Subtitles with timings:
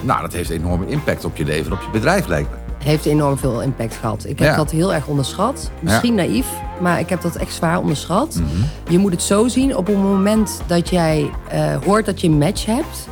[0.00, 2.56] Nou, dat heeft enorme impact op je leven en op je bedrijf, lijkt me.
[2.84, 4.24] Heeft enorm veel impact gehad.
[4.26, 4.56] Ik heb Ja.
[4.56, 5.70] dat heel erg onderschat.
[5.80, 6.46] Misschien naïef,
[6.80, 8.40] maar ik heb dat echt zwaar onderschat.
[8.88, 12.38] Je moet het zo zien, op het moment dat jij eh, hoort dat je een
[12.38, 13.08] match hebt...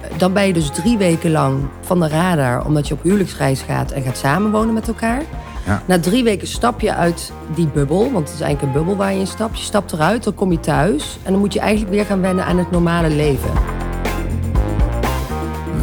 [0.00, 2.64] eh, dan ben je dus drie weken lang van de radar...
[2.66, 5.22] omdat je op huwelijksreis gaat en gaat samenwonen met elkaar.
[5.66, 5.82] Ja.
[5.86, 9.12] Na drie weken stap je uit die bubbel, want het is eigenlijk een bubbel waar
[9.12, 9.58] je in stapt.
[9.58, 11.18] Je stapt eruit, dan kom je thuis...
[11.22, 13.50] en dan moet je eigenlijk weer gaan wennen aan het normale leven.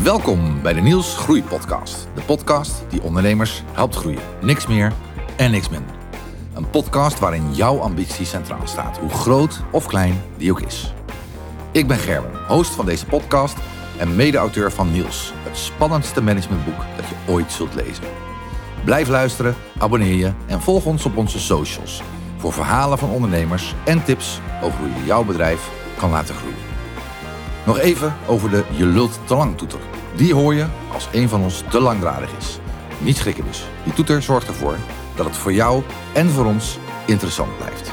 [0.04, 2.08] Welkom bij de Niels Groei Podcast.
[2.16, 4.22] De podcast die ondernemers helpt groeien.
[4.42, 4.94] Niks meer
[5.38, 5.96] en niks minder.
[6.54, 10.94] Een podcast waarin jouw ambitie centraal staat, hoe groot of klein die ook is.
[11.72, 13.58] Ik ben Gerben, host van deze podcast
[13.98, 18.04] en mede-auteur van Niels, het spannendste managementboek dat je ooit zult lezen.
[18.84, 22.02] Blijf luisteren, abonneer je en volg ons op onze socials
[22.38, 26.69] voor verhalen van ondernemers en tips over hoe je jouw bedrijf kan laten groeien.
[27.70, 29.80] Nog even over de Je lult te lang toeter.
[30.16, 32.60] Die hoor je als een van ons te langdradig is.
[33.00, 33.64] Niet schrikken dus.
[33.84, 34.78] Die toeter zorgt ervoor
[35.16, 37.92] dat het voor jou en voor ons interessant blijft.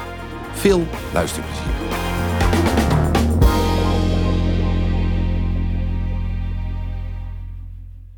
[0.52, 1.64] Veel luisterplezier.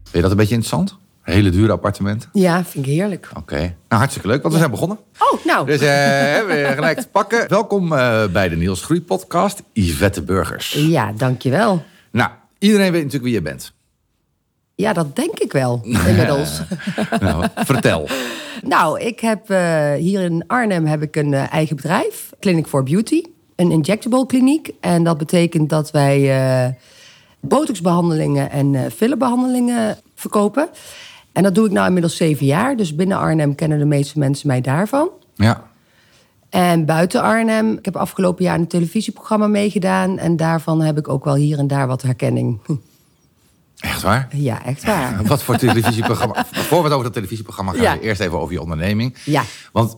[0.02, 1.07] Vind je dat een beetje interessant?
[1.28, 2.28] Hele dure appartementen?
[2.32, 3.30] Ja, vind ik heerlijk.
[3.36, 3.56] Oké.
[3.58, 4.98] Nou, hartstikke leuk, want we zijn begonnen.
[5.18, 5.66] Oh, nou.
[5.66, 7.48] Dus eh, hebben we gelijk te pakken.
[7.58, 10.72] Welkom eh, bij de Niels Groei Podcast, Yvette Burgers.
[10.72, 11.82] Ja, dankjewel.
[12.10, 13.72] Nou, iedereen weet natuurlijk wie je bent.
[14.74, 16.60] Ja, dat denk ik wel, inmiddels.
[17.20, 18.08] Nou, vertel.
[18.74, 23.22] nou, ik heb eh, hier in Arnhem heb ik een eigen bedrijf, Clinic for Beauty.
[23.56, 24.70] Een injectable kliniek.
[24.80, 26.72] En dat betekent dat wij eh
[27.40, 30.68] botoxbehandelingen en eh fillerbehandelingen verkopen.
[31.38, 32.76] En dat doe ik nou inmiddels zeven jaar.
[32.76, 35.10] Dus binnen Arnhem kennen de meeste mensen mij daarvan.
[35.34, 35.62] Ja.
[36.50, 40.18] En buiten Arnhem, ik heb afgelopen jaar een televisieprogramma meegedaan.
[40.18, 42.60] En daarvan heb ik ook wel hier en daar wat herkenning.
[43.78, 44.28] Echt waar?
[44.32, 45.22] Ja, echt waar.
[45.26, 46.46] Wat voor televisieprogramma?
[46.50, 47.92] Voor we het over dat televisieprogramma gaan, Ja.
[47.98, 49.16] we eerst even over je onderneming.
[49.24, 49.42] Ja.
[49.72, 49.96] Want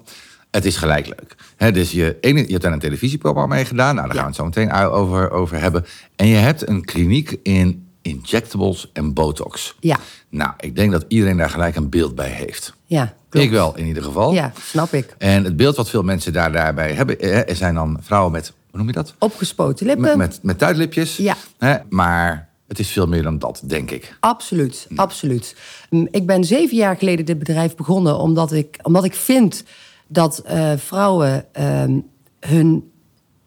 [0.51, 1.37] het is gelijk leuk.
[1.57, 3.95] Hè, dus je, ene- je hebt daar een televisieprogramma mee gedaan.
[3.95, 5.85] Nou, daar gaan we het zo meteen over, over hebben.
[6.17, 9.77] En je hebt een kliniek in injectables en botox.
[9.81, 12.75] Ja, Nou, ik denk dat iedereen daar gelijk een beeld bij heeft.
[12.87, 13.15] ja.
[13.29, 13.47] klopt.
[13.47, 14.33] Ik wel, in ieder geval.
[14.33, 15.15] Ja, snap ik.
[15.19, 17.19] En het beeld wat veel mensen daar, daarbij hebben...
[17.21, 19.15] eh, er zijn dan vrouwen met, hoe noem je dat?
[19.19, 20.05] Opgespoten lippen.
[20.05, 21.17] Met, met, met tuitlipjes.
[21.17, 21.37] Ja.
[21.59, 24.17] Hè, maar het is veel meer dan dat, denk ik.
[24.21, 25.57] Absoluut, absoluut.
[25.91, 29.65] Mm, Ik ben zeven jaar geleden dit bedrijf begonnen omdat ik, omdat ik vind
[30.07, 31.99] dat eh, vrouwen ehm,
[32.41, 32.91] hun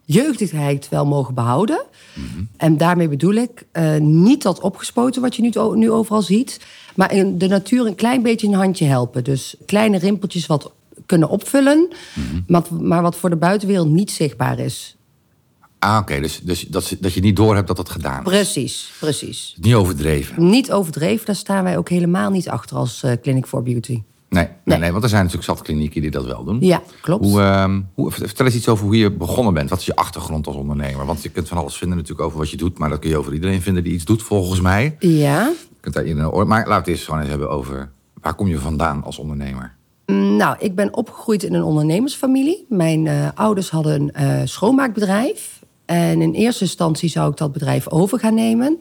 [0.06, 1.86] jeugdigheid wel mogen behouden.
[2.58, 6.60] En daarmee bedoel ik eh, niet dat opgespoten wat je nu, nu overal ziet,
[6.96, 9.24] maar in de natuur een klein beetje een handje helpen.
[9.24, 10.72] Dus kleine rimpeltjes wat
[11.06, 11.88] kunnen opvullen,
[12.48, 14.96] maar, maar wat voor de buitenwereld niet zichtbaar is.
[15.80, 16.20] Ah, oké.
[16.20, 18.24] dus dus dat, dat je niet door hebt dat het gedaan is.
[18.24, 19.56] Precies, precies.
[19.60, 20.50] Niet overdreven.
[20.50, 24.02] Niet overdreven, daar staan wij ook helemaal niet achter als eh, Clinic for Beauty.
[24.34, 24.78] Nee, nee, Nee.
[24.78, 26.58] nee, want er zijn natuurlijk zat klinieken die dat wel doen.
[26.60, 27.26] Ja, klopt.
[27.26, 29.70] Hoe, ehm, hoe, vertel eens iets over hoe je begonnen bent.
[29.70, 31.06] Wat is je achtergrond als ondernemer?
[31.06, 32.78] Want je kunt van alles vinden natuurlijk over wat je doet.
[32.78, 34.96] Maar dat kun je over iedereen vinden die iets doet, volgens mij.
[35.00, 36.48] Ja, Je kunt daar.
[36.48, 37.92] Maar laten we het eerst gewoon eens hebben over...
[38.22, 39.76] waar kom je vandaan als ondernemer?
[40.06, 42.66] Mm, nou, ik ben opgegroeid in een ondernemersfamilie.
[42.70, 45.62] Mijn eh, ouders hadden een eh, schoonmaakbedrijf.
[45.86, 48.78] En in eerste instantie zou ik dat bedrijf over gaan nemen.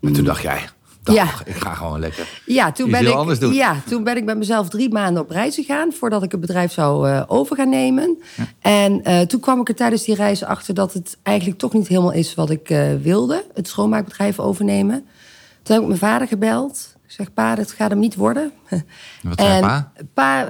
[0.00, 0.68] En toen dacht jij...
[1.14, 1.52] Dag, Ja.
[1.52, 3.52] ik ga gewoon lekker Ja toen, ben ik, anders doen.
[3.54, 5.92] ja, toen ben ik met mezelf drie maanden op reis gegaan...
[5.92, 8.18] voordat ik het bedrijf zou eh, over gaan nemen.
[8.60, 10.74] En eh, toen kwam ik er tijdens die reis achter...
[10.74, 13.44] dat het eigenlijk toch niet helemaal is wat ik eh, wilde.
[13.54, 15.06] Het schoonmaakbedrijf overnemen.
[15.62, 16.96] Toen heb ik mijn vader gebeld.
[17.06, 18.52] Ik zeg, pa, dat gaat hem niet worden.
[19.22, 19.92] Wat zei pa?
[20.14, 20.48] Pa,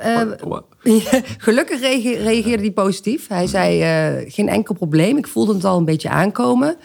[1.39, 3.29] Gelukkig reage- reageerde hij positief.
[3.29, 5.17] Hij zei, eh, geen enkel probleem.
[5.17, 6.77] Ik voelde het al een beetje aankomen.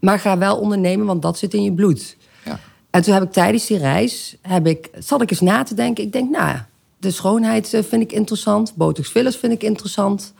[0.00, 2.16] Maar ga wel ondernemen, want dat zit in je bloed.
[2.90, 2.98] Ja.
[2.98, 6.04] En toen heb ik tijdens die reis, heb ik, zat ik eens na te denken.
[6.04, 6.58] Ik denk, nou,
[6.98, 8.74] de schoonheid eh, vind ik interessant.
[8.74, 10.34] Botox fillers vind ik interessant.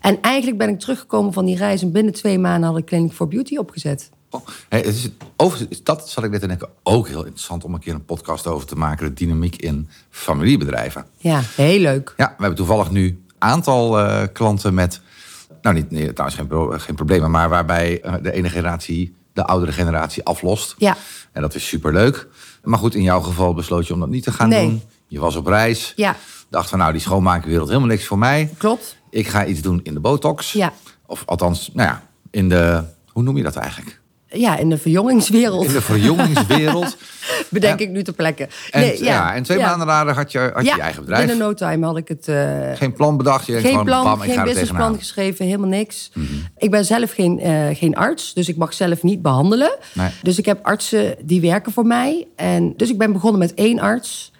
[0.00, 1.82] En eigenlijk ben ik teruggekomen van die reis...
[1.82, 4.10] en binnen twee maanden had ik Clinic for Beauty opgezet.
[4.30, 5.08] Oh, hey, het is,
[5.68, 8.66] is dat zat ik net denken ook heel interessant om een keer een podcast over
[8.66, 9.06] te maken.
[9.06, 11.06] De dynamiek in familiebedrijven.
[11.16, 12.14] Ja, heel leuk.
[12.16, 15.00] Ja, we hebben toevallig nu een aantal eh, klanten met.
[15.62, 19.44] Nou, niet, nee, trouwens geen, pro- geen problemen, maar waarbij eh, de ene generatie de
[19.44, 20.74] oudere generatie aflost.
[20.78, 20.96] Ja.
[21.32, 22.28] En dat is superleuk.
[22.62, 24.66] Maar goed, in jouw geval besloot je om dat niet te gaan Nee.
[24.66, 24.82] doen.
[25.06, 25.92] Je was op reis.
[25.96, 26.16] Ja.
[26.50, 28.50] Dacht van, nou, die schoonmakenwereld helemaal niks voor mij.
[28.58, 28.96] Klopt.
[29.10, 30.52] Ik ga iets doen in de botox.
[30.52, 30.72] Ja.
[31.06, 32.84] Of althans, nou ja, in de.
[33.06, 33.99] Hoe noem je dat eigenlijk?
[34.32, 35.64] Ja, in de verjongingswereld.
[35.66, 36.96] In de verjongingswereld.
[37.48, 38.48] Bedenk ik nu ter plekke.
[38.70, 39.66] En, Nee, ja, en twee ja.
[39.68, 41.26] maanden later had je, had je eigen bedrijf.
[41.26, 42.28] binnen no time had ik het...
[42.28, 43.46] eh, Geen plan bedacht.
[43.46, 46.10] Je geen plan, bam, geen businessplan geschreven, helemaal niks.
[46.58, 49.76] Ik ben zelf geen, eh, geen arts, dus ik mag zelf niet behandelen.
[49.92, 50.08] Nee.
[50.22, 52.26] Dus ik heb artsen die werken voor mij.
[52.36, 54.32] En, dus ik ben begonnen met één arts.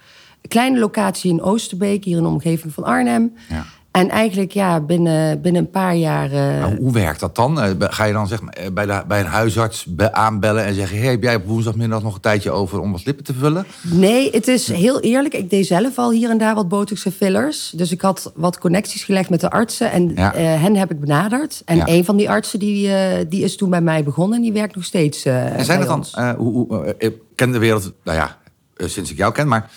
[0.42, 3.32] Een kleine locatie in Oosterbeek, hier in de omgeving van Arnhem.
[3.48, 3.66] Ja.
[3.90, 6.32] En eigenlijk ja, binnen, binnen een paar jaar...
[6.32, 7.60] eh, Nou, hoe werkt dat dan?
[7.60, 10.74] Eh, Ga je dan zeg maar, eh, bij, de, bij een huisarts be- aanbellen en
[10.74, 10.98] zeggen...
[10.98, 13.66] Hey, heb jij op woensdagmiddag nog een tijdje over om wat lippen te vullen?
[13.82, 15.34] Nee, het is heel eerlijk.
[15.34, 17.70] Ik deed zelf al hier en daar wat botox en fillers.
[17.76, 19.90] Dus ik had wat connecties gelegd met de artsen.
[19.92, 20.32] En Ja.
[20.34, 21.62] hen heb ik benaderd.
[21.64, 21.88] En Ja.
[21.88, 22.90] een van die artsen die,
[23.28, 24.36] die is toen bij mij begonnen.
[24.36, 26.04] En die werkt nog steeds En zijn het dan...
[26.36, 28.36] hoe, hoe, ik ken de wereld, nou ja,
[28.76, 29.70] sinds ik jou ken, maar...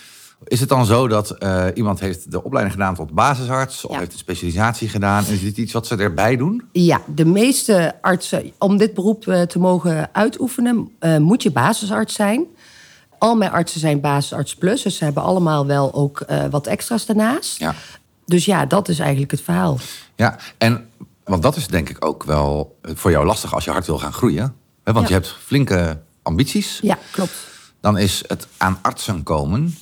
[0.45, 3.85] Is het dan zo dat eh, iemand heeft de opleiding gedaan tot basisarts...
[3.85, 3.99] of Ja.
[3.99, 5.25] heeft een specialisatie gedaan?
[5.25, 6.63] En is dit iets wat ze erbij doen?
[6.71, 12.13] Ja, de meeste artsen, om dit beroep eh, te mogen uitoefenen, eh, moet je basisarts
[12.13, 12.45] zijn.
[13.17, 17.57] Al mijn artsen zijn basisarts plus, dus ze hebben allemaal wel ook wat extra's daarnaast.
[17.59, 17.75] Ja.
[18.25, 19.77] Dus ja, dat is eigenlijk het verhaal.
[20.15, 20.89] Ja, en
[21.23, 24.13] want dat is denk ik ook wel voor jou lastig als je hard wil gaan
[24.13, 24.55] groeien.
[24.83, 24.93] Hè?
[24.93, 25.15] Want Ja.
[25.15, 26.79] je hebt flinke ambities.
[26.81, 27.33] Ja, klopt.
[27.81, 29.75] Dan is het aan artsen komen,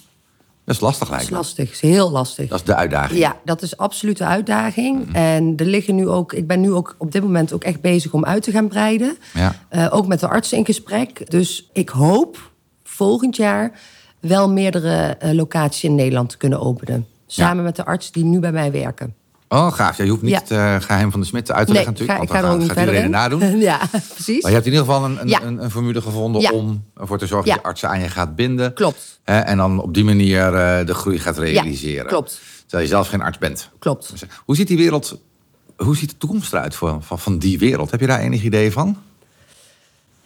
[0.73, 1.37] dat is lastig Dat lijkt is me.
[1.37, 2.49] lastig, is heel lastig.
[2.49, 3.19] Dat is de uitdaging.
[3.19, 5.05] Ja, dat is absoluut de uitdaging.
[5.05, 5.15] Mhm.
[5.15, 8.13] En er liggen nu ook, ik ben nu ook op dit moment ook echt bezig
[8.13, 9.17] om uit te gaan breiden.
[9.33, 9.55] Ja.
[9.69, 11.31] Eh, ook met de artsen in gesprek.
[11.31, 12.51] Dus ik hoop
[12.83, 13.71] volgend jaar
[14.19, 17.07] wel meerdere eh, locaties in Nederland te kunnen openen.
[17.27, 19.15] Samen met de artsen die nu bij mij werken.
[19.53, 19.97] Oh, gaaf.
[19.97, 22.31] Ja, je hoeft niet het eh, geheim van de smid uit te leggen ga, natuurlijk.
[22.31, 22.89] ga want dan verder gaat in.
[22.93, 23.59] iedereen nadoen.
[23.71, 23.79] ja,
[24.13, 24.41] precies.
[24.41, 25.41] Maar je hebt in ieder geval een, een, Ja.
[25.43, 26.51] een, een formule gevonden Ja.
[26.51, 28.73] om ervoor te zorgen dat je artsen aan je gaat binden.
[28.73, 29.19] Klopt.
[29.23, 32.05] Hè, en dan op die manier eh, de groei gaat realiseren.
[32.05, 32.39] klopt.
[32.61, 33.69] Terwijl je zelf geen arts bent.
[33.79, 34.11] Klopt.
[34.11, 35.19] Dus, eh, Hoe ziet die wereld,
[35.75, 37.91] hoe ziet de toekomst eruit voor, van, van die wereld?
[37.91, 38.97] Heb je daar enig idee van?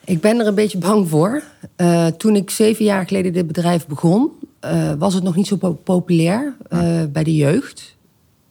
[0.04, 1.44] Ik ben er een beetje bang voor.
[2.18, 4.32] Toen ik zeven jaar geleden dit bedrijf begon,
[4.98, 6.54] was het nog niet zo po- populair
[7.12, 7.95] bij de jeugd.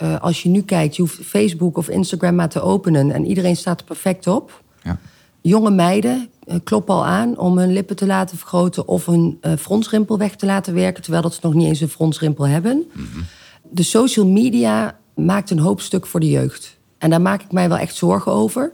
[0.04, 3.56] Eh, als je nu kijkt, je hoeft Facebook of Instagram maar te openen en iedereen
[3.56, 4.62] staat er perfect op.
[4.82, 4.98] Ja.
[5.40, 9.52] Jonge meiden eh, kloppen al aan om hun lippen te laten vergroten of hun eh,
[9.58, 12.84] fronsrimpel weg te laten werken, terwijl dat ze nog niet eens een fronsrimpel hebben.
[13.70, 16.78] De social media maakt een hoop stuk voor de jeugd.
[16.98, 18.72] En daar maak ik mij wel echt zorgen over.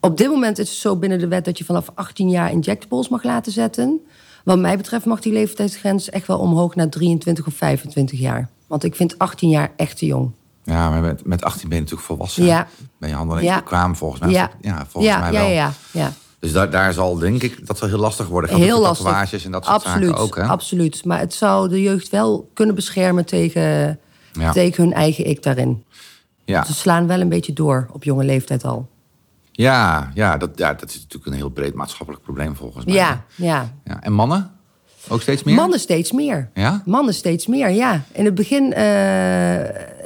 [0.00, 3.08] Op dit moment is het zo binnen de wet dat je vanaf 18 jaar injectables
[3.08, 4.00] mag laten zetten.
[4.44, 8.50] Wat mij betreft mag die leeftijdsgrens echt wel omhoog naar 23 of 25 jaar.
[8.66, 10.30] Want ik vind 18 jaar echt te jong.
[10.64, 12.44] Ja, maar met, met 18 ben je natuurlijk volwassen.
[12.44, 12.66] Ja.
[12.98, 13.60] Ben je handel Ja.
[13.60, 14.30] kwaam volgens mij.
[14.30, 15.46] Ja, ja volgens ja, mij wel.
[15.46, 16.12] ja, ja, ja.
[16.38, 18.50] Dus daar, daar zal denk ik dat zal heel lastig worden.
[18.50, 19.06] Ook Heel lastig.
[19.06, 20.36] tatoeages en dat soort absoluut, zaken ook.
[20.36, 20.42] Hè?
[20.42, 21.04] absoluut.
[21.04, 23.98] Maar het zou de jeugd wel kunnen beschermen tegen,
[24.32, 24.52] Ja.
[24.52, 25.84] tegen hun eigen ik daarin.
[26.44, 26.64] Ja.
[26.64, 28.88] Ze slaan wel een beetje door op jonge leeftijd al.
[29.52, 32.94] Ja, ja, dat, ja, dat is natuurlijk een heel breed maatschappelijk probleem volgens mij.
[32.94, 33.72] Ja, ja.
[33.84, 34.50] Ja, En mannen?
[35.08, 35.54] Ook steeds meer?
[35.54, 36.50] Mannen steeds meer.
[36.54, 36.82] Ja?
[36.84, 38.02] Mannen steeds meer, ja.
[38.12, 39.60] In het begin eh,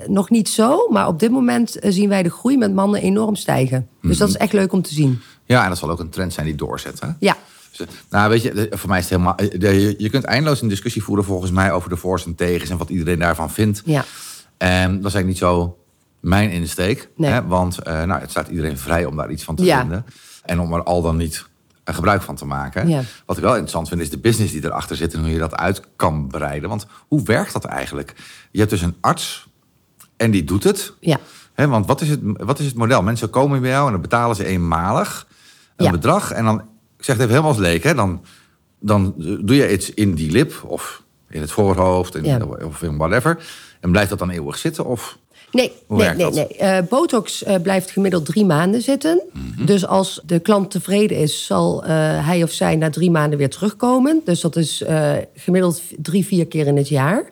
[0.08, 3.36] nog niet zo, maar op dit moment eh, zien wij de groei met mannen enorm
[3.36, 3.88] stijgen.
[4.02, 5.20] Dus dat is echt leuk om te zien.
[5.44, 7.00] Ja, en dat zal ook een trend zijn die doorzet.
[7.00, 7.08] Hè?
[7.18, 7.36] Ja,
[7.70, 9.36] Dus, eh, nou, weet je, voor mij is het helemaal.
[9.36, 12.70] eh, Je, je kunt eindeloos een discussie voeren volgens mij over de voor's en tegens
[12.70, 13.82] en wat iedereen daarvan vindt.
[13.84, 14.04] ja,
[14.56, 15.78] En dat is eigenlijk niet zo
[16.20, 17.08] mijn insteek.
[17.16, 17.30] Nee.
[17.30, 17.46] Hè?
[17.46, 19.78] Want nou, het staat iedereen vrij om daar iets van te Ja.
[19.80, 20.04] vinden.
[20.42, 21.46] En om er al dan niet
[21.84, 22.88] gebruik van te maken.
[22.88, 23.02] Ja.
[23.26, 25.54] Wat ik wel interessant vind, is de business die erachter zit en hoe je dat
[25.54, 26.68] uit kan breiden.
[26.68, 28.14] Want hoe werkt dat eigenlijk?
[28.50, 29.46] Je hebt dus een arts
[30.16, 30.92] en die doet het.
[31.00, 31.18] ja.
[31.56, 33.02] Want wat is, het, wat is het model?
[33.02, 35.26] Mensen komen bij jou en dan betalen ze eenmalig
[35.76, 35.90] een Ja.
[35.90, 36.30] bedrag.
[36.32, 36.58] En dan,
[36.98, 38.24] ik zeg het even helemaal als leek, hè, dan,
[38.78, 42.38] dan doe je iets in die lip of in het voorhoofd in, Ja.
[42.66, 43.44] of in whatever.
[43.80, 44.84] En blijft dat dan eeuwig zitten?
[44.84, 45.18] Of
[45.54, 46.46] Nee, nee, nee, nee.
[46.46, 49.22] Eh, Botox eh, blijft gemiddeld drie maanden zitten.
[49.32, 49.64] Mhm.
[49.64, 51.88] Dus als de klant tevreden is, zal eh,
[52.26, 54.20] hij of zij na drie maanden weer terugkomen.
[54.24, 54.82] Dus dat is
[55.34, 57.24] gemiddeld drie, vier keer in het jaar.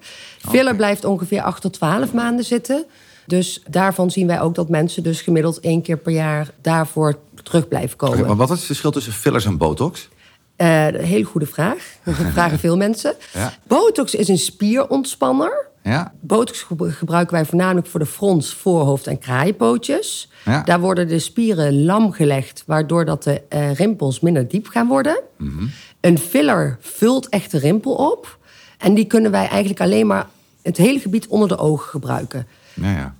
[0.48, 2.84] Filler blijft ongeveer acht tot twaalf maanden zitten.
[3.26, 7.68] Dus daarvan zien wij ook dat mensen dus gemiddeld één keer per jaar daarvoor terug
[7.68, 8.26] blijven komen.
[8.26, 10.08] Maar wat is het verschil tussen fillers en botox?
[10.56, 11.76] Eh, een hele goede vraag.
[12.04, 13.14] Dat vragen veel mensen.
[13.32, 13.52] Ja.
[13.66, 15.66] Botox is een spierontspanner.
[15.82, 16.12] Ja?
[16.20, 20.30] Botox ge- gebruiken wij voornamelijk voor de frons, voorhoofd en kraaienpootjes.
[20.44, 20.62] Ja.
[20.62, 25.20] Daar worden de spieren lam gelegd, waardoor dat de eh, rimpels minder diep gaan worden.
[25.38, 25.64] Mhm.
[26.00, 28.38] Een filler vult echt de rimpel op.
[28.82, 30.26] En die kunnen wij eigenlijk alleen maar
[30.62, 32.46] het hele gebied onder de ogen gebruiken.
[32.74, 33.14] Ja, ja.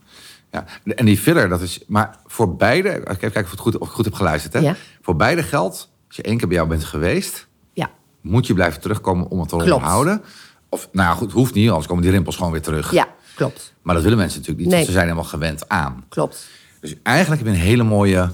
[0.51, 0.65] ja.
[0.85, 1.81] En die filler, dat is...
[1.87, 3.01] Maar voor beide...
[3.19, 4.53] Kijk, kijk of, het goed, of ik goed heb geluisterd.
[4.53, 4.59] Hè?
[4.61, 4.77] Ja.
[5.03, 7.47] Voor beide geldt, als je één keer bij jou bent geweest...
[7.73, 7.91] Ja,
[8.21, 9.73] moet je blijven terugkomen om het te Klopt.
[9.73, 10.23] onderhouden.
[10.69, 12.93] Of, nou ja, goed, hoeft niet, anders komen die rimpels gewoon weer terug.
[12.93, 13.73] ja klopt.
[13.83, 14.85] Maar dat willen mensen natuurlijk niet, Nee.
[14.85, 16.05] ze zijn helemaal gewend aan.
[16.09, 16.49] Klopt.
[16.81, 18.31] Dus eigenlijk heb je een hele mooie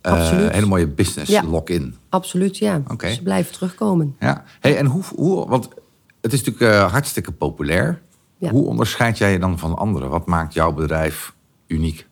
[0.00, 1.44] eh, hele mooie business Ja.
[1.44, 1.96] lock-in.
[2.08, 2.82] Absoluut, ja.
[2.88, 3.12] Oké.
[3.12, 4.16] Ze blijven terugkomen.
[4.20, 4.44] Ja.
[4.60, 5.68] Hey, en hoe, hoe, want
[6.30, 8.00] het is natuurlijk eh, hartstikke populair.
[8.38, 8.50] Ja.
[8.50, 10.10] Hoe onderscheid jij je dan van anderen?
[10.10, 11.34] Wat maakt jouw bedrijf
[11.66, 12.06] uniek?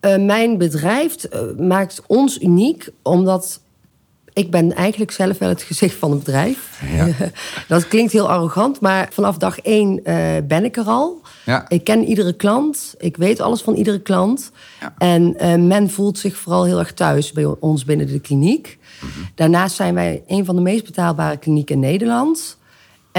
[0.00, 3.60] Eh, mijn bedrijf eh, maakt ons uniek omdat
[4.32, 6.82] ik ben eigenlijk zelf wel het gezicht van het bedrijf.
[6.96, 7.08] Ja.
[7.68, 10.02] dat klinkt heel arrogant, maar vanaf dag één
[10.48, 11.20] ben ik er al.
[11.44, 11.68] Ja.
[11.68, 14.50] Ik ken iedere klant, ik weet alles van iedere klant.
[14.80, 14.94] Ja.
[14.98, 18.78] En men voelt zich vooral heel erg thuis bij ons binnen de kliniek.
[19.00, 19.10] Mhm.
[19.34, 22.58] Daarnaast zijn wij een van de meest betaalbare klinieken in Nederland.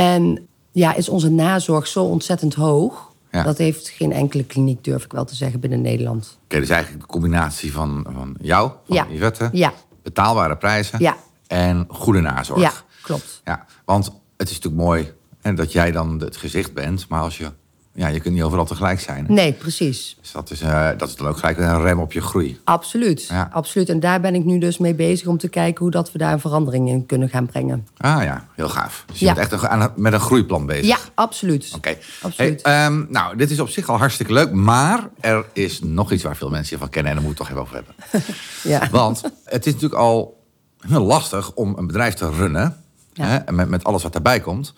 [0.04, 3.12] En ja, is onze nazorg zo ontzettend hoog.
[3.32, 3.44] Ja.
[3.44, 6.38] Dat heeft geen enkele kliniek, durf ik wel te zeggen, binnen Nederland.
[6.44, 9.06] Oké, dus eigenlijk de combinatie van, van jou, van Ja.
[9.10, 9.74] Yvette, Ja.
[10.04, 11.18] betaalbare prijzen Ja.
[11.48, 12.62] en goede nazorg.
[12.62, 13.42] Ja, klopt.
[13.44, 15.12] Ja, want het is natuurlijk mooi
[15.42, 17.52] hè, dat jij dan het gezicht bent, maar als je,
[17.98, 19.26] ja, je kunt niet overal tegelijk zijn.
[19.30, 20.18] Nee, precies.
[20.22, 22.60] Dus dat is, eh, dat is dan ook gelijk een rem op je groei.
[22.64, 23.26] Absoluut.
[23.30, 23.50] Ja.
[23.52, 23.90] Absoluut.
[23.90, 26.34] En daar ben ik nu dus mee bezig om te kijken hoe dat we daar
[26.34, 27.88] een verandering in kunnen gaan brengen.
[27.98, 29.04] Ah ja, heel gaaf.
[29.08, 29.34] Dus je Ja.
[29.34, 30.86] bent echt een- met een groeiplan bezig.
[30.86, 31.72] Ja, absoluut.
[31.76, 31.98] Oké.
[32.22, 32.64] Absoluut.
[32.64, 36.24] Hey, ehm, nou, dit is op zich al hartstikke leuk, maar er is nog iets
[36.24, 38.34] waar veel mensen je van kennen en daar moeten we het toch even over hebben.
[38.74, 38.90] ja.
[38.92, 40.44] Want het is natuurlijk al
[40.88, 42.82] heel lastig om een bedrijf te runnen.
[43.14, 43.26] Ja.
[43.46, 44.74] Hè, met, met alles wat daarbij komt.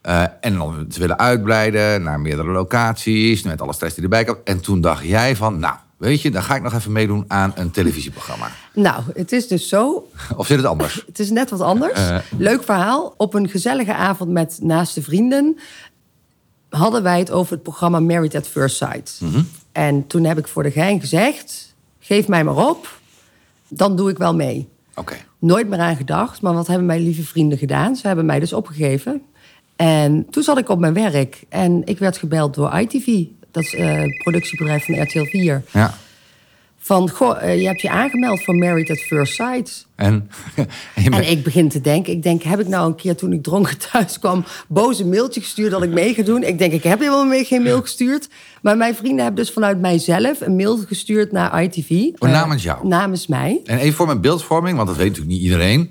[0.00, 3.42] Eh, en dan te willen uitbreiden naar meerdere locaties.
[3.42, 4.38] Met alle stress die erbij komt.
[4.44, 7.52] En toen dacht jij van, nou, weet je, dan ga ik nog even meedoen aan
[7.54, 8.50] een televisieprogramma.
[8.74, 10.08] Nou, het is dus zo.
[10.36, 10.94] Of zit het anders?
[11.06, 12.08] Het is net wat anders.
[12.08, 12.16] Eh.
[12.38, 13.14] Leuk verhaal.
[13.16, 15.58] Op een gezellige avond met naaste vrienden
[16.68, 19.20] hadden wij het over het programma Married at First Sight.
[19.20, 19.42] Mhm.
[19.72, 22.98] En toen heb ik voor de gein gezegd: geef mij maar op,
[23.68, 24.68] dan doe ik wel mee.
[24.94, 25.16] Oké.
[25.38, 27.96] Nooit meer aan gedacht, maar wat hebben mijn lieve vrienden gedaan?
[27.96, 29.22] Ze hebben mij dus opgegeven.
[29.80, 33.24] En toen zat ik op mijn werk en ik werd gebeld door ITV.
[33.50, 35.62] Dat is eh, het productiebedrijf van RTL 4.
[35.72, 35.94] Ja.
[36.78, 39.86] Van, goh, eh, je hebt je aangemeld voor Married at First Sight.
[39.96, 40.30] En,
[41.10, 43.78] en ik begin te denken, ik denk, heb ik nou een keer toen ik dronken
[43.92, 44.44] thuis kwam...
[44.74, 46.42] een mailtje gestuurd dat ik mee ga doen?
[46.42, 48.28] Ik denk, ik heb helemaal mee geen mail gestuurd.
[48.62, 51.90] Maar mijn vrienden hebben dus vanuit mijzelf een mail gestuurd naar ITV.
[51.90, 52.86] Oh, Eh, namens jou?
[52.86, 53.60] namens mij.
[53.64, 55.90] En even voor mijn beeldvorming, want dat weet natuurlijk niet iedereen.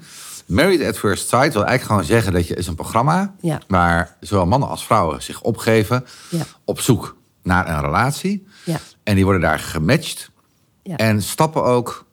[0.49, 3.59] Married at First Sight wil eigenlijk gewoon zeggen dat je is een programma Ja.
[3.67, 6.43] waar zowel mannen als vrouwen zich opgeven Ja.
[6.65, 8.47] op zoek naar een relatie.
[8.63, 8.79] Ja.
[9.03, 10.31] En die worden daar gematcht
[10.83, 10.95] Ja.
[10.97, 12.05] en stappen ook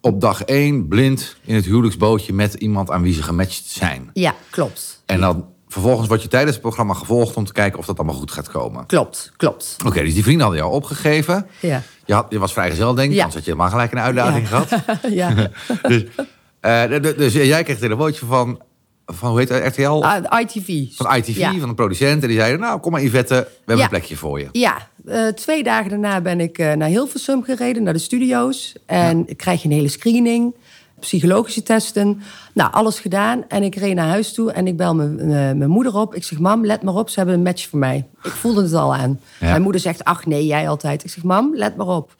[0.00, 4.10] op dag één blind in het huwelijksbootje met iemand aan wie ze gematcht zijn.
[4.12, 5.02] Ja, klopt.
[5.06, 8.14] En dan vervolgens word je tijdens het programma gevolgd om te kijken of dat allemaal
[8.16, 8.86] goed gaat komen.
[8.86, 9.76] Klopt, klopt.
[9.86, 11.46] Oké, dus die vrienden hadden jou opgegeven.
[11.60, 11.82] Ja.
[12.04, 13.14] Je, had, je was vrijgezel, denk ik.
[13.16, 13.24] Ja.
[13.24, 14.60] Anders had je helemaal gelijk een uitdaging Ja.
[14.64, 14.98] gehad.
[15.20, 15.50] ja.
[15.88, 16.04] Dus,
[16.62, 18.60] eh, dus jij kreeg een telefoontje van,
[19.06, 20.04] van hoe heet het, RTL?
[20.04, 20.96] Ah, ITV.
[20.96, 21.54] van ITV, Ja.
[21.58, 22.22] van de producent.
[22.22, 23.82] En die zeiden, nou, kom maar Yvette, we hebben Ja.
[23.82, 24.48] een plekje voor je.
[24.52, 28.72] Ja, eh, twee dagen daarna ben ik eh, naar Hilversum gereden, naar de studio's.
[28.86, 30.54] En ik krijg een hele screening,
[31.00, 32.22] psychologische testen.
[32.54, 33.44] Nou, alles gedaan.
[33.48, 36.14] En ik reed naar huis toe en ik bel mijn, eh, mijn moeder op.
[36.14, 38.06] Ik zeg, mam, let maar op, ze hebben een match voor mij.
[38.22, 39.20] Ik voelde het al aan.
[39.40, 41.04] Mijn moeder zegt, ach nee, jij altijd.
[41.04, 42.16] Ik zeg, mam, let maar op.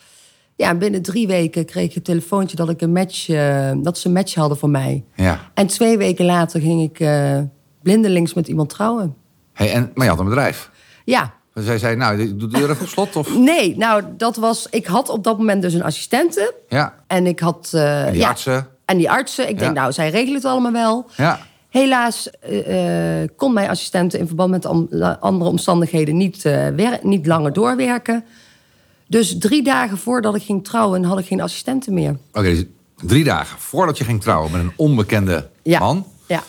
[0.62, 3.98] Ja, en binnen drie weken kreeg ik een telefoontje dat, ik een match, eh, dat
[3.98, 5.04] ze een match hadden voor mij.
[5.14, 5.40] Ja.
[5.54, 7.38] En twee weken later ging ik eh,
[7.82, 9.14] blindelings met iemand trouwen.
[9.52, 10.70] Hey, en, maar je had een bedrijf.
[11.04, 13.16] Ja, Dus zij zei, nou, doe de deur even op slot.
[13.16, 13.36] Of...
[13.52, 14.66] Nee, nou, dat was.
[14.70, 16.54] Ik had op dat moment dus een assistente.
[16.68, 17.70] Ja, En ik had.
[17.74, 18.66] eh, en die ja, artsen.
[18.84, 19.48] En die artsen.
[19.48, 21.06] Ik denk, nou, zij regelen het allemaal wel.
[21.16, 21.38] Ja.
[21.68, 22.30] Helaas
[23.36, 24.66] kon mijn assistente in verband met
[25.20, 28.24] andere omstandigheden niet, wer- niet langer doorwerken.
[29.12, 32.16] Dus drie dagen voordat ik ging trouwen, had ik geen assistente meer.
[32.32, 32.64] Oké, dus
[33.06, 35.78] drie dagen voordat je ging trouwen met een onbekende Ja.
[35.78, 36.06] man...
[36.26, 36.42] Ja.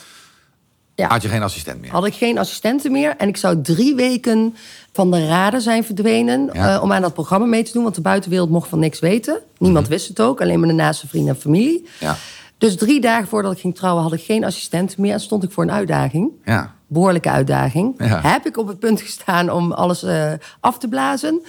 [0.96, 1.08] Ja.
[1.08, 1.92] had je geen assistent meer.
[1.92, 3.16] Had ik geen assistente meer.
[3.18, 4.56] En ik zou drie weken
[4.94, 6.50] van de raden zijn verdwenen.
[6.54, 6.76] Ja.
[6.76, 7.84] eh, om aan dat programma mee te doen.
[7.84, 9.40] Want de buitenwereld mocht van niks weten.
[9.58, 10.42] Niemand wist het ook.
[10.42, 11.80] Alleen mijn naaste vrienden en familie.
[11.82, 12.06] Mhm.
[12.06, 12.16] Ja.
[12.58, 15.14] Dus drie dagen voordat ik ging trouwen had ik geen assistente meer.
[15.14, 16.32] En stond ik voor een uitdaging.
[16.46, 16.76] Ja.
[16.94, 17.96] Behoorlijke uitdaging.
[17.98, 18.22] Ja.
[18.22, 21.42] Heb ik op het punt gestaan om alles eh, af te blazen.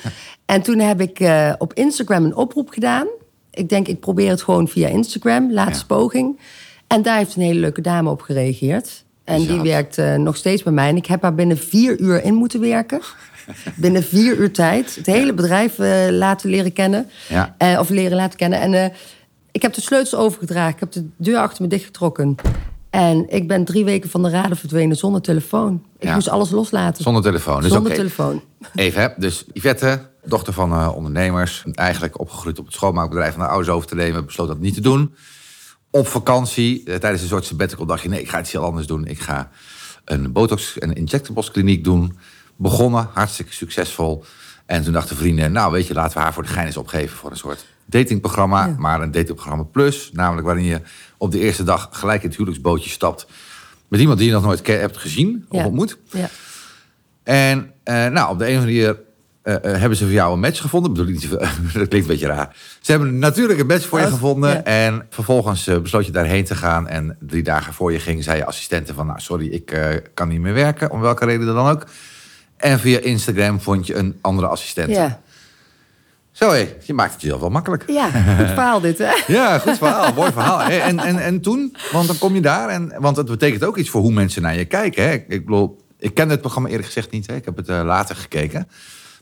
[0.44, 3.06] En toen heb ik eh, op Instagram een oproep gedaan.
[3.50, 5.52] Ik denk, ik probeer het gewoon via Instagram.
[5.52, 6.40] Laatste poging.
[6.86, 9.04] En daar heeft een hele leuke dame op gereageerd.
[9.24, 10.88] En die werkt eh, nog steeds bij mij.
[10.88, 13.00] En ik heb haar binnen vier uur in moeten werken.
[13.76, 14.94] binnen vier uur tijd.
[14.94, 15.78] Het hele bedrijf
[16.10, 17.08] laten leren kennen.
[17.78, 18.60] Of leren laten kennen.
[18.60, 18.92] En
[19.52, 20.72] ik heb de sleutels overgedragen.
[20.72, 22.36] Ik heb de deur achter me dichtgetrokken.
[22.94, 25.82] En ik ben drie weken van de raden verdwenen zonder telefoon.
[25.98, 26.14] Ik Ja.
[26.14, 27.02] moest alles loslaten.
[27.02, 27.60] Zonder telefoon.
[27.62, 28.42] Dus Zonder telefoon.
[28.74, 29.08] Even, hè.
[29.16, 31.64] dus Yvette, dochter van eh, ondernemers...
[31.72, 34.24] eigenlijk opgegroeid op het schoonmaakbedrijf van haar ouders over te nemen...
[34.26, 35.14] besloot dat niet te doen.
[35.90, 38.08] Op vakantie, eh, tijdens een soort sabbatical, dacht je...
[38.08, 39.06] nee, ik ga iets heel anders doen.
[39.06, 39.50] Ik ga
[40.04, 42.18] een botox- en injectables kliniek doen.
[42.56, 44.24] Begonnen, hartstikke succesvol.
[44.66, 47.16] En toen dachten vrienden, nou weet je, laten we haar voor de gein eens opgeven...
[47.16, 48.74] voor een soort datingprogramma, Ja.
[48.78, 50.10] maar een datingprogramma plus.
[50.12, 50.80] Namelijk waarin je
[51.25, 53.26] op de eerste dag gelijk in het huwelijksbootje stapt
[53.88, 55.66] met iemand die je nog nooit hebt gezien of Ja.
[55.66, 55.99] ontmoet.
[56.11, 56.28] Ja.
[57.23, 59.00] En eh, nou, op de een of andere manier
[59.43, 60.90] eh, eh, hebben ze voor jou een match gevonden.
[60.90, 61.31] Ik bedoel, niet,
[61.75, 62.57] dat klinkt een beetje raar.
[62.81, 64.50] Ze hebben natuurlijk een match voor je Oh, gevonden.
[64.50, 64.62] ja.
[64.64, 66.88] En vervolgens besloot je daarheen te gaan.
[66.88, 69.07] En drie dagen voor je ging, zei je assistente van...
[69.07, 69.78] nou, sorry, ik
[70.14, 71.87] kan niet meer werken, om welke reden dan ook.
[72.57, 74.90] En via Instagram vond je een andere assistent.
[74.90, 75.21] Ja.
[76.35, 77.85] Zo hé, je maakt het jezelf wel makkelijk.
[77.87, 79.11] ja, goed verhaal dit, hè?
[79.35, 80.61] Ja, goed verhaal, mooi verhaal.
[80.62, 82.69] En, en, en toen, want dan kom je daar.
[82.69, 85.05] En, want het betekent ook iets voor hoe mensen naar je kijken.
[85.05, 85.12] Hè.
[85.12, 87.26] Ik, ik bedoel, ik ken het programma eerlijk gezegd niet.
[87.26, 87.35] Hè.
[87.35, 88.69] Ik heb het eh, later gekeken.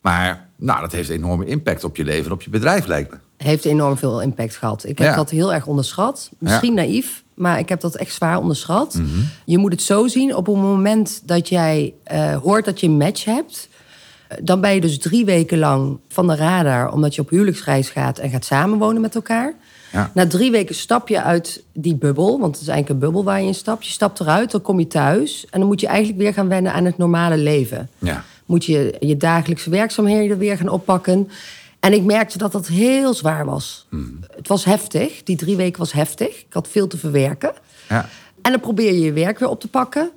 [0.03, 3.17] Maar nou, dat heeft enorme impact op je leven en op je bedrijf, lijkt me.
[3.37, 4.85] Heeft enorm veel impact gehad.
[4.85, 5.17] Ik heb Ja.
[5.17, 6.31] dat heel erg onderschat.
[6.39, 9.01] Misschien naïef, maar ik heb dat echt zwaar onderschat.
[9.45, 12.97] Je moet het zo zien, op het moment dat jij eh, hoort dat je een
[12.97, 13.69] match hebt...
[14.43, 16.93] dan ben je dus drie weken lang van de radar...
[16.93, 19.55] omdat je op huwelijksreis gaat en gaat samenwonen met elkaar.
[19.93, 20.11] Ja.
[20.15, 23.41] Na drie weken stap je uit die bubbel, want het is eigenlijk een bubbel waar
[23.41, 23.85] je in stapt.
[23.87, 25.47] Je stapt eruit, dan kom je thuis...
[25.51, 28.25] en dan moet je eigenlijk weer gaan wennen aan het normale leven Ja.
[28.47, 31.29] moet je je dagelijkse werkzaamheden weer gaan oppakken.
[31.81, 33.87] En ik merkte dat dat heel zwaar was.
[34.37, 35.23] Het was heftig.
[35.23, 36.29] Die drie weken was heftig.
[36.29, 37.53] Ik had veel te verwerken.
[37.89, 38.09] Ja.
[38.43, 40.11] En dan probeer je je werk weer op te pakken.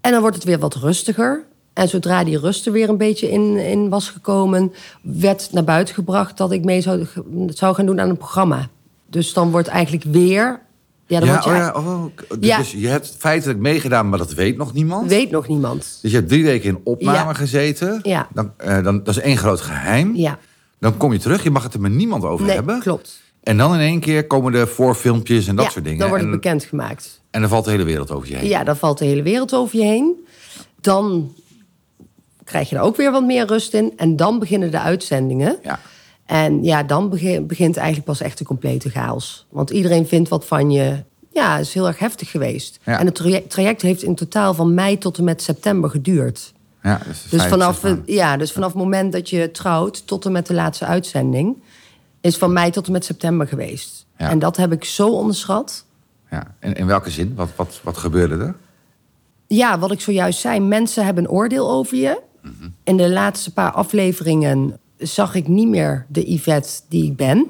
[0.00, 1.44] En dan wordt het weer wat rustiger.
[1.72, 4.72] En zodra die rust er weer een beetje in, in was gekomen...
[5.02, 7.06] werd naar buiten gebracht dat ik mee zou,
[7.48, 8.68] zou gaan doen aan een programma.
[9.10, 10.60] Dus dan wordt eigenlijk weer...
[11.06, 12.04] Ja, dan Ja, word je, oh ja, oh,
[12.38, 12.56] dus, Ja.
[12.58, 15.08] dus je hebt feitelijk meegedaan, maar dat weet nog niemand.
[15.08, 15.98] weet nog niemand.
[16.02, 17.32] Dus je hebt drie weken in opname Ja.
[17.34, 18.00] gezeten.
[18.02, 18.28] Ja.
[18.34, 20.14] Dan, eh, dan, dat is één groot geheim.
[20.16, 20.38] Ja,
[20.78, 22.80] Dan kom je terug, je mag het er met niemand over nee, hebben.
[22.80, 23.20] klopt.
[23.42, 25.98] En dan in één keer komen er voorfilmpjes en dat ja, soort dingen.
[25.98, 27.20] dan wordt het en, bekendgemaakt.
[27.30, 28.48] en dan valt de hele wereld over je heen.
[28.48, 30.26] Ja, dan valt de hele wereld over je heen.
[30.80, 31.32] Dan
[32.44, 33.92] krijg je er ook weer wat meer rust in.
[33.96, 35.56] En dan beginnen de uitzendingen.
[35.62, 35.78] Ja.
[36.26, 39.46] En ja, dan begin- begint eigenlijk pas echt de complete chaos.
[39.50, 41.02] Want iedereen vindt wat van je.
[41.32, 42.78] Ja, is heel erg heftig geweest.
[42.84, 42.98] Ja.
[42.98, 46.52] En het traject, traject heeft in totaal van mei tot en met september geduurd.
[46.82, 50.46] Ja, dus Dus vanaf, ja, dus vanaf het moment dat je trouwt tot en met
[50.46, 51.56] de laatste uitzending...
[52.20, 54.06] is van mei tot en met september geweest.
[54.18, 54.30] Ja.
[54.30, 55.84] En dat heb ik zo onderschat.
[56.30, 56.54] Ja.
[56.58, 57.32] En in welke zin?
[57.34, 58.54] Wat, wat, wat gebeurde er?
[59.46, 62.20] Ja, wat ik zojuist zei, mensen hebben een oordeel over je.
[62.84, 67.46] In de laatste paar afleveringen zag ik niet meer de Yvette die ik ben.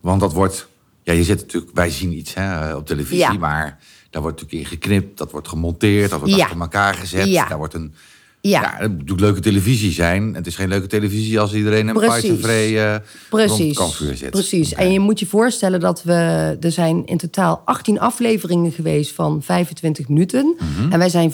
[0.00, 0.68] Want dat wordt...
[1.02, 1.74] Ja, je zit natuurlijk...
[1.74, 3.32] Wij zien iets hè, op televisie, Ja.
[3.32, 3.78] maar
[4.10, 5.18] daar wordt natuurlijk in geknipt.
[5.18, 6.42] Dat wordt gemonteerd, dat wordt Ja.
[6.44, 7.26] achter elkaar gezet.
[7.26, 7.48] Ja.
[7.48, 7.94] Daar wordt een...
[8.40, 10.34] Ja, Ja, het moet leuke televisie zijn.
[10.34, 12.20] Het is geen leuke televisie als iedereen een Precies.
[12.20, 13.76] Python vrij eh, precies.
[13.76, 14.30] kampvuur zit.
[14.30, 14.72] Precies.
[14.74, 16.12] En je moet je voorstellen dat we...
[16.60, 20.56] Er zijn in totaal 18 afleveringen geweest van 25 minuten.
[20.58, 20.92] Mhm.
[20.92, 21.32] En wij zijn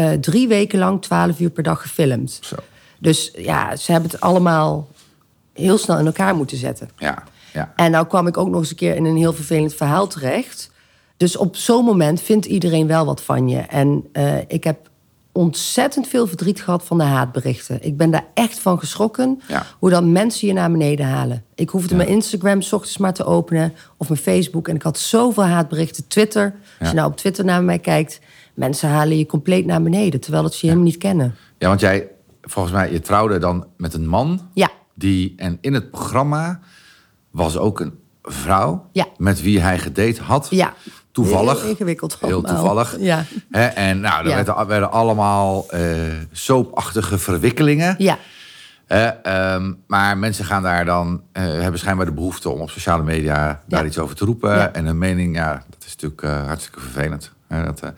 [0.00, 2.38] eh, drie weken lang 12 uur per dag gefilmd.
[2.42, 2.56] Zo.
[2.98, 4.88] Dus ja, ze hebben het allemaal
[5.52, 6.90] heel snel in elkaar moeten zetten.
[6.96, 7.72] Ja, ja.
[7.76, 10.70] En nou kwam ik ook nog eens een keer in een heel vervelend verhaal terecht.
[11.16, 13.58] Dus op zo'n moment vindt iedereen wel wat van je.
[13.58, 14.90] En eh, ik heb
[15.32, 17.82] ontzettend veel verdriet gehad van de haatberichten.
[17.82, 19.40] Ik ben daar echt van geschrokken.
[19.48, 19.66] Ja.
[19.78, 21.44] Hoe dan mensen je naar beneden halen.
[21.54, 23.74] Ik hoefde mijn Instagram 's ochtends maar te openen.
[23.96, 24.68] Of mijn Facebook.
[24.68, 26.08] En ik had zoveel haatberichten.
[26.08, 26.54] Twitter.
[26.78, 28.20] Als je nou op Twitter naar mij kijkt.
[28.60, 30.20] Mensen halen je compleet naar beneden.
[30.20, 31.34] Terwijl ze helemaal niet kennen.
[31.58, 32.08] Ja, want jij,
[32.42, 34.48] volgens mij, je trouwde dan met een man.
[34.54, 34.70] Ja.
[34.94, 36.60] Die, en in het programma
[37.30, 38.88] was ook een vrouw.
[38.92, 39.06] Ja.
[39.16, 40.46] Met wie hij gedate had.
[40.50, 40.74] Ja.
[41.12, 41.60] Toevallig.
[41.60, 42.96] Heel ingewikkeld Heel toevallig.
[42.98, 43.24] Ja.
[43.74, 44.34] En nou, er Ja.
[44.34, 45.82] werden, werden allemaal eh
[46.32, 47.94] soapachtige verwikkelingen.
[47.98, 48.18] Ja.
[48.86, 53.62] Ehm, maar mensen gaan daar dan, eh, hebben schijnbaar de behoefte om op sociale media
[53.66, 53.86] daar Ja.
[53.86, 54.50] iets over te roepen.
[54.50, 54.72] Ja.
[54.72, 57.32] En hun mening, ja, dat is natuurlijk eh, hartstikke vervelend.
[57.50, 57.88] Hè, dat, eh,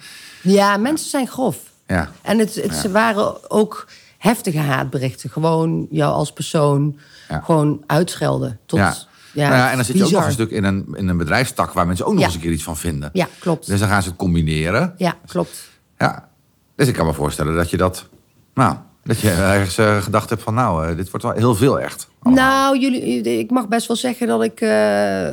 [0.43, 1.57] Ja, mensen zijn grof.
[1.87, 2.11] ja.
[2.23, 3.87] En het, het ze waren ook
[4.19, 5.31] heftige haatberichten.
[5.31, 8.59] Gewoon jou als persoon gewoon uitschelden.
[8.67, 9.49] Tot, ja.
[9.49, 11.73] Nou ja, en dan zit je ook nog een stuk in een, in een bedrijfstak
[11.73, 12.27] waar mensen ook nog Ja.
[12.27, 13.11] eens een keer iets van vinden.
[13.13, 13.67] Ja, klopt.
[13.67, 14.95] Dus dan gaan ze het combineren.
[14.97, 15.69] Ja, klopt.
[15.99, 16.29] Ja.
[16.77, 18.09] Dus ik kan me voorstellen dat je dat,
[18.55, 21.81] nou, dat je ergens eh, gedacht hebt van, nou, eh, dit wordt wel heel veel
[21.81, 22.09] echt.
[22.23, 22.45] allemaal.
[22.45, 25.29] Nou, jullie, ik mag best wel zeggen dat ik, eh,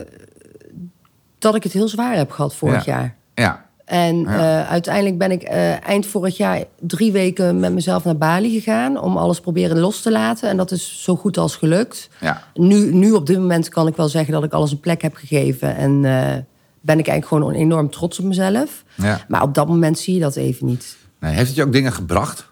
[1.39, 2.93] dat ik het heel zwaar heb gehad vorig Ja.
[2.93, 3.15] jaar.
[3.33, 4.61] Ja, En Ja.
[4.61, 8.99] eh, uiteindelijk ben ik eh, eind vorig jaar drie weken met mezelf naar Bali gegaan...
[9.01, 10.49] om alles proberen los te laten.
[10.49, 12.09] En dat is zo goed als gelukt.
[12.19, 12.43] ja.
[12.53, 15.15] Nu, nu op dit moment kan ik wel zeggen dat ik alles een plek heb
[15.15, 15.75] gegeven.
[15.75, 16.37] En eh,
[16.81, 18.83] ben ik eigenlijk gewoon enorm trots op mezelf.
[18.95, 19.25] ja.
[19.27, 20.97] Maar op dat moment zie je dat even niet.
[21.19, 22.47] Nee, heeft het je ook dingen gebracht?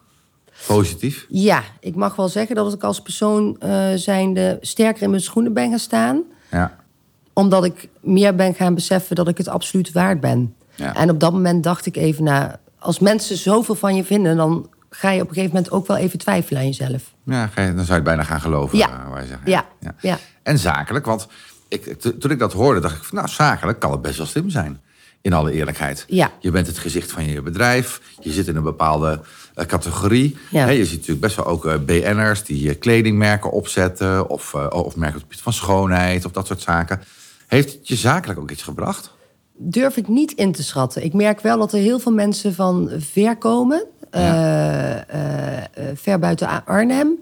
[0.67, 1.25] Positief?
[1.29, 3.57] Ja, ik mag wel zeggen dat ik als persoon
[3.95, 6.21] zijnde sterker in mijn schoenen ben gaan staan.
[6.51, 6.75] Ja.
[7.33, 10.55] Omdat ik meer ben gaan beseffen dat ik het absoluut waard ben.
[10.77, 10.95] Ja.
[10.95, 14.37] En op dat moment dacht ik even, nou, als mensen zoveel van je vinden...
[14.37, 17.13] dan ga je op een gegeven moment ook wel even twijfelen aan jezelf.
[17.23, 18.77] Ja, dan zou je het bijna gaan geloven.
[18.77, 18.89] Ja.
[18.89, 19.41] eh, waar je zegt.
[19.45, 19.65] Ja,
[20.01, 20.17] ja.
[20.43, 21.05] en zakelijk.
[21.05, 21.27] Want
[21.67, 24.49] ik, toen ik dat hoorde, dacht ik van nou, zakelijk kan het best wel slim
[24.49, 24.81] zijn.
[25.21, 26.05] In alle eerlijkheid.
[26.07, 26.31] Ja.
[26.39, 28.01] Je bent het gezicht van je bedrijf.
[28.19, 29.21] Je zit in een bepaalde
[29.55, 30.37] uh, categorie.
[30.49, 30.67] Ja.
[30.69, 34.29] je ziet natuurlijk best wel ook uh, BN'ers die kledingmerken opzetten.
[34.29, 37.01] Of, of merken op het gebied van schoonheid of dat soort zaken.
[37.47, 39.15] Heeft het je zakelijk ook iets gebracht?
[39.57, 41.03] Durf ik niet in te schatten.
[41.03, 43.85] Ik merk wel dat er heel veel mensen van ver komen.
[44.11, 45.05] Ja.
[45.95, 47.19] ver buiten Arnhem.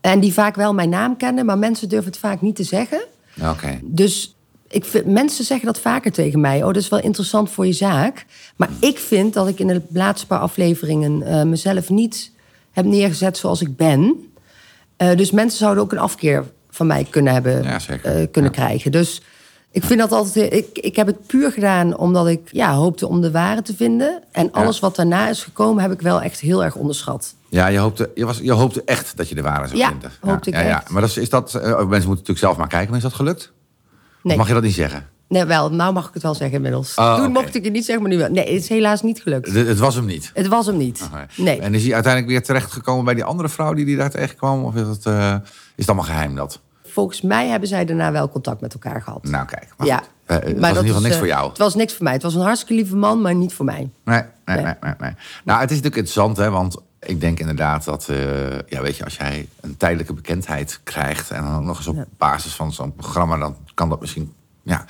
[0.00, 3.02] En die vaak wel mijn naam kennen, maar mensen durven het vaak niet te zeggen.
[3.42, 3.78] Oké.
[3.82, 4.36] Dus
[4.68, 6.58] ik vind, mensen zeggen dat vaker tegen mij.
[6.58, 8.26] Oh, dat is wel interessant voor je zaak.
[8.56, 12.32] Maar ik vind dat ik in de laatste paar afleveringen uh, mezelf niet
[12.70, 14.32] heb neergezet zoals ik ben.
[14.96, 17.78] Dus mensen zouden ook een afkeer van mij kunnen hebben, ja,
[18.26, 18.56] kunnen ja.
[18.56, 18.92] krijgen.
[18.92, 19.22] Dus
[19.72, 20.52] ik vind dat altijd.
[20.52, 24.22] Ik, ik heb het puur gedaan omdat ik ja, hoopte om de ware te vinden.
[24.32, 27.34] En alles wat daarna is gekomen, heb ik wel echt heel erg onderschat.
[27.48, 30.10] Ja, je hoopte, je, was, je hoopte echt dat je de ware zou ja, vinden.
[30.20, 30.86] Hoopte ja, ik ja, echt.
[30.86, 30.92] ja.
[30.92, 32.88] Maar dat is, is dat, uh, mensen moeten natuurlijk zelf maar kijken.
[32.88, 33.52] Maar is dat gelukt?
[34.22, 34.32] Nee.
[34.32, 35.08] Of mag je dat niet zeggen?
[35.28, 35.70] Nee, wel.
[35.70, 36.94] Nou mag ik het wel zeggen inmiddels.
[36.94, 37.42] Oh, Toen okay.
[37.42, 38.30] mocht ik het niet zeggen, maar nu wel.
[38.30, 39.52] Nee, het is helaas niet gelukt.
[39.52, 40.30] Het, het was hem niet?
[40.34, 41.08] Het was hem niet.
[41.10, 41.26] Okay.
[41.36, 41.60] Nee.
[41.60, 44.64] En is hij uiteindelijk weer terechtgekomen bij die andere vrouw die, die daar terecht kwam?
[44.64, 45.40] Of is het, uh, is
[45.76, 46.60] het allemaal geheim dat?
[46.92, 49.22] Volgens mij hebben zij daarna wel contact met elkaar gehad.
[49.22, 49.68] Nou, kijk.
[49.76, 50.02] Maar ja.
[50.26, 51.48] Uh, het maar was in ieder geval niks is, voor jou.
[51.48, 52.12] Het was niks voor mij.
[52.12, 53.90] Het was een hartstikke lieve man, maar niet voor mij.
[54.04, 54.74] Nee, nee, nee.
[54.80, 55.12] nee, nee.
[55.44, 59.04] Nou, het is natuurlijk interessant, hè, want ik denk inderdaad dat, uh, ja, weet je,
[59.04, 62.06] als jij een tijdelijke bekendheid krijgt en dan nog eens op ja.
[62.16, 64.84] basis van zo'n programma, dan kan dat misschien, ja,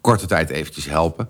[0.00, 1.28] korte tijd eventjes helpen.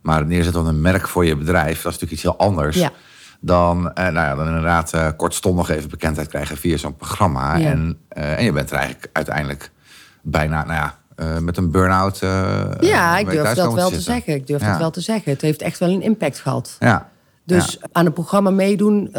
[0.00, 2.76] Maar neerzetten van een merk voor je bedrijf, dat is natuurlijk iets heel anders.
[2.76, 2.92] Ja.
[3.40, 7.56] Dan, uh, nou ja, dan inderdaad uh, kortstondig even bekendheid krijgen via zo'n programma.
[7.56, 7.70] Ja.
[7.70, 9.70] En, uh, en je bent er eigenlijk uiteindelijk
[10.22, 12.22] bijna, nou ja, uh, met een burn-out.
[12.22, 14.34] Uh, ja, ik durf dat wel te, zeggen.
[14.34, 14.70] Ik durf ja.
[14.70, 15.32] dat wel te zeggen.
[15.32, 16.76] Het heeft echt wel een impact gehad.
[16.78, 17.08] Ja.
[17.44, 19.14] Dus aan een programma meedoen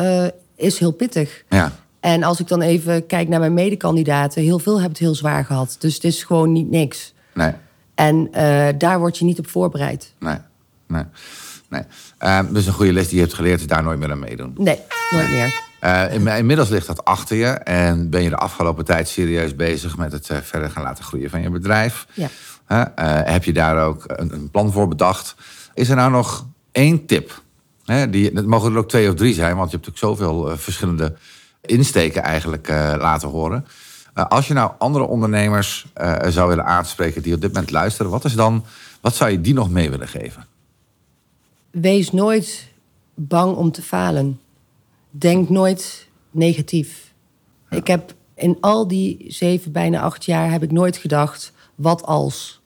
[0.56, 1.44] is heel pittig.
[1.50, 1.72] Ja.
[2.00, 5.46] En als ik dan even kijk naar mijn medekandidaten, heel veel hebben het heel zwaar
[5.46, 5.76] gehad.
[5.80, 7.14] Dus het is gewoon niet niks.
[7.34, 7.54] Nee.
[7.96, 8.32] En
[8.78, 10.14] daar word je niet op voorbereid.
[10.20, 10.38] Nee,
[10.88, 11.04] nee.
[11.70, 11.84] Nee.
[12.24, 14.54] Uh, dus een goede les die je hebt geleerd is daar nooit meer aan meedoen.
[14.58, 14.80] Nee,
[15.12, 15.68] nooit meer.
[15.84, 19.98] Uh, in, inmiddels ligt dat achter je en ben je de afgelopen tijd serieus bezig
[19.98, 22.08] met het uh, verder gaan laten groeien van je bedrijf.
[22.14, 22.30] Ja.
[22.72, 22.84] Uh,
[23.34, 25.36] heb je daar ook een, een, plan voor bedacht?
[25.74, 27.42] Is er nou nog één tip?
[27.86, 30.58] Hè, die, het mogen er ook twee of drie zijn, want je hebt natuurlijk zoveel
[30.58, 31.16] verschillende
[31.62, 33.66] insteken eigenlijk laten horen.
[34.14, 35.88] Als je nou andere ondernemers
[36.28, 38.66] zou willen aanspreken die op dit moment luisteren, wat is dan,
[39.02, 40.46] wat zou je die nog mee willen geven?
[41.72, 42.72] Wees nooit
[43.14, 44.40] bang om te falen.
[45.10, 47.14] Denk nooit negatief.
[47.70, 47.78] Ja.
[47.78, 52.62] Ik heb in al die zeven, bijna acht jaar heb ik nooit gedacht, wat als?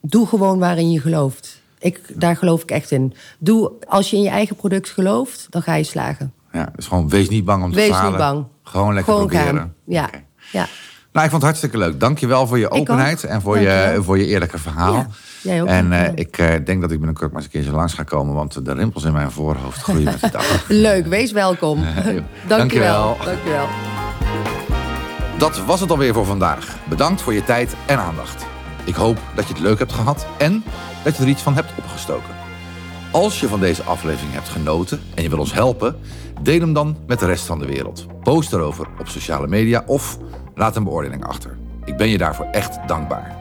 [0.00, 1.62] Doe gewoon waarin je gelooft.
[1.78, 3.14] Ik, daar geloof ik echt in.
[3.38, 6.32] Doe, als je in je eigen product gelooft, dan ga je slagen.
[6.52, 8.02] Ja, dus gewoon wees niet bang om te wees falen.
[8.02, 8.46] Wees niet bang.
[8.62, 9.56] Gewoon lekker gewoon proberen.
[9.56, 9.74] Gaan.
[9.84, 10.06] Ja.
[10.06, 10.24] Okay.
[10.52, 10.66] ja.
[11.16, 12.00] Nou, ik vond het hartstikke leuk.
[12.00, 14.94] Dank je wel voor je openheid en voor je, voor je eerlijke verhaal.
[14.94, 15.06] Ja,
[15.42, 15.68] jij ook.
[15.68, 18.34] En uh, ik uh, denk dat ik binnenkort maar eens een keertje langs ga komen,
[18.34, 20.64] want de rimpels in mijn voorhoofd groeien met de dag.
[20.68, 21.84] Leuk, wees welkom.
[22.48, 23.16] Dank je wel.
[23.24, 23.66] Dank je wel.
[25.38, 26.76] Dat was het alweer voor vandaag.
[26.88, 28.46] Bedankt voor je tijd en aandacht.
[28.84, 30.64] Ik hoop dat je het leuk hebt gehad en
[31.04, 32.34] dat je er iets van hebt opgestoken.
[33.10, 35.96] Als je van deze aflevering hebt genoten en je wil ons helpen,
[36.42, 38.06] deel hem dan met de rest van de wereld.
[38.22, 40.18] Post erover op sociale media of
[40.56, 41.56] laat een beoordeling achter.
[41.84, 43.36] Ik ben je daarvoor echt dankbaar.